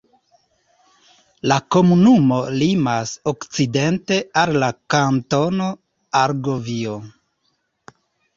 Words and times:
La 1.51 1.57
komunumo 1.75 2.39
limas 2.61 3.11
okcidente 3.33 4.17
al 4.45 4.55
la 4.65 4.71
Kantono 4.95 5.69
Argovio. 6.23 6.99